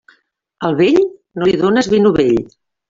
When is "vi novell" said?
1.95-2.39